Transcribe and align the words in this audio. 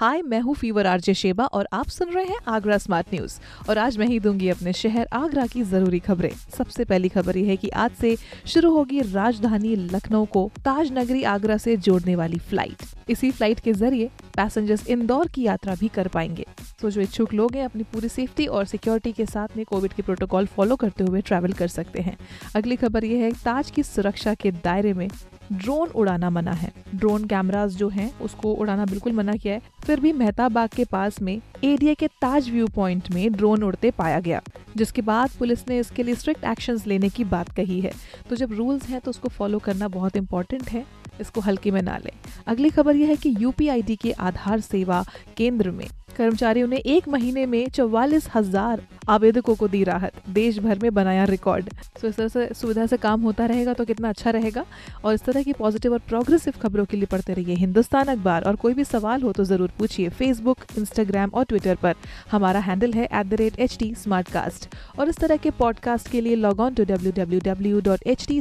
हाय, 0.00 0.20
मैं 0.22 0.38
हूँ 0.40 0.54
fever 0.54 0.86
RJ 0.86 1.12
Sheba 1.14 1.44
और 1.46 1.68
आप 1.72 1.88
सुन 1.88 2.10
रहे 2.10 2.24
हैं 2.24 2.36
आगरा 2.48 2.76
स्मार्ट 2.78 3.06
न्यूज़। 3.14 3.38
और 3.68 3.78
आज 3.78 3.96
मैं 3.98 4.06
ही 4.06 4.18
दूँगी 4.20 4.48
अपने 4.48 4.72
शहर 4.72 5.08
आगरा 5.12 5.46
की 5.46 5.62
ज़रूरी 5.62 5.98
खबरें। 5.98 6.30
सबसे 6.56 6.84
पहली 6.84 7.08
खबर 7.08 7.36
ये 7.36 7.44
है 7.46 7.56
कि 7.56 7.68
आज 7.68 7.90
से 7.90 8.16
शुरू 8.46 8.70
होगी 8.70 9.00
राजधानी 9.02 9.74
लखनऊ 9.76 10.24
को 10.26 10.50
ताज 10.64 10.92
नगरी 10.92 11.22
आगरा 11.22 11.56
से 11.56 11.76
जोड़ने 11.78 12.14
वाली 12.16 12.38
फ़्लाइट। 12.40 13.10
इसी 13.10 13.30
फ़्लाइट 13.30 13.60
के 13.60 13.72
ज़रिए 13.72 14.10
पैसेंजर्स 14.36 14.86
इंदौर 14.86 15.28
की 15.28 15.42
यात्रा 15.42 15.74
भी 15.74 15.88
कर 15.88 16.08
पाएँगे। 16.08 16.46
तो 16.80 16.90
जो 16.90 17.00
इच्छुक 17.00 17.34
लोग 17.34 17.54
हैं, 17.54 17.64
अपनी 17.64 17.82
पूरी 17.82 18.08
सेफ्टी 18.08 18.46
और 18.46 18.64
सिक्योरिटी 18.64 19.12
के 19.12 19.26
साथ 19.26 19.56
में 19.56 19.64
कोविड 19.64 19.92
के 19.92 20.02
प्रोटोकॉल 20.02 20.46
फॉलो 20.46 20.76
करते 20.76 21.04
हुए 21.04 21.20
ट्रैवल 21.20 21.52
कर 21.52 21.68
सकते 21.68 22.02
हैं। 22.02 22.16
अगली 22.56 22.76
खबर 22.76 23.04
ये 23.04 23.18
है, 23.18 23.30
ताज 23.34 23.70
की 23.70 23.82
सुरक्षा 23.82 24.34
के 24.34 24.50
दायरे 24.54 24.94
में 24.94 25.08
ड्रोन 25.52 25.88
उड़ाना 25.90 26.30
मना 26.30 26.52
है। 26.52 26.72
ड्रोन 26.94 27.24
कैमरास 27.24 27.72
जो 27.72 27.88
हैं, 27.88 28.12
उसको 28.20 28.52
उड़ाना 28.52 28.84
बिल्कुल 28.84 29.12
मना 29.12 29.32
किया 29.32 29.54
है। 29.54 29.62
फिर 29.84 30.00
भी 30.00 30.12
मेहता 30.12 30.48
बाग 30.48 30.68
के 30.68 30.84
पास 30.84 31.20
में 31.22 31.40
एरिया 31.64 31.94
के 31.94 32.06
ताज 32.20 32.50
व्यू 32.50 32.66
पॉइंट 32.66 33.10
में 33.10 33.32
ड्रोन 33.32 33.62
उड़ते 33.62 33.90
पाया 33.90 34.20
गया, 34.20 34.40
जिसके 34.76 35.02
बाद 35.02 35.30
पुलिस 35.38 35.68
ने 35.68 35.78
इसके 35.78 36.02
लिए 36.02 36.14
स्ट्रिक्ट 36.14 36.44
एक्शंस 36.44 36.86
लेने 36.86 37.08
की 37.08 37.24
बात 37.26 37.50
कही 37.50 37.80
है। 37.80 37.92
तो 38.30 38.36
जब 38.36 38.52
रूल्स 38.52 38.88
हैं 38.88 39.00
तो 39.00 39.10
उसको 39.10 39.28
फॉलो 39.28 39.58
करना 39.58 39.88
बहुत 39.88 40.16
इंपॉर्टेंट 40.16 40.70
है। 40.70 40.84
इसको 41.20 41.40
हल्के 41.40 41.70
में 41.70 41.80
ना 41.82 41.96
लें। 41.96 42.12
अगली 42.46 42.68
खबर 42.70 42.96
यह 42.96 43.08
है 43.08 43.16
कि 43.16 43.34
यूपीआईडी 43.38 43.96
के 43.96 44.12
आधार 44.12 44.60
सेवा 44.60 45.04
केंद्र 45.36 45.70
में 45.70 45.86
कर्मचारियों 46.20 46.66
ने 46.68 46.76
एक 46.86 47.08
महीने 47.08 47.44
में 47.46 47.68
चौवालीस 47.68 48.28
हज़ार 48.34 48.80
आवेदकों 49.08 49.54
को 49.56 49.68
दी 49.68 49.82
राहत। 49.84 50.12
देश 50.30 50.58
भर 50.58 50.78
में 50.78 50.92
बनाया 50.94 51.24
रिकॉर्ड। 51.24 51.70
तो 52.00 52.08
इस 52.08 52.16
तरह 52.16 52.28
से 52.28 52.48
सुविधा 52.54 52.84
से 52.86 52.96
काम 52.96 53.22
होता 53.22 53.46
रहेगा 53.46 53.72
तो 53.74 53.84
कितना 53.84 54.08
अच्छा 54.08 54.30
रहेगा। 54.30 54.64
और 55.04 55.14
इस 55.14 55.22
तरह 55.24 55.42
की 55.42 55.52
पॉजिटिव 55.52 55.92
और 55.92 55.98
प्रोग्रेसिव 56.08 56.54
खबरों 56.62 56.84
के 56.84 56.96
लिए 56.96 57.06
पढ़ते 57.06 57.34
रहिए 57.34 57.54
हिंदुस्तान 57.56 58.06
अखबार। 58.06 58.44
और 58.44 58.56
कोई 58.56 58.74
भी 58.74 58.84
सवाल 58.84 59.22
हो 59.22 59.32
तो 59.32 59.44
ज़रूर 59.44 59.70
पूछिए 59.78 60.08
फेसबुक 60.10 60.66
इंस्टाग्राम 60.78 61.30
और 61.30 61.44
ट्विटर 61.44 61.74
पर। 61.82 61.94
हमारा 62.30 62.60
हैंडल 62.60 62.92
है 62.92 63.08
एट 63.12 64.68
और 64.98 65.08
इस 65.08 65.18
तरह 65.18 65.36
के 65.36 65.50
पॉडकास्ट 65.58 66.10
के 66.10 66.20
लिए 66.20 66.34
log 66.36 66.60
on 66.60 66.74
to 66.74 66.84
W 66.84 67.12
W 67.14 67.40
W 67.44 67.80
dot 67.80 68.06
H 68.06 68.26
T 68.28 68.40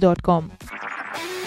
dot 0.00 0.20
com 0.20 0.50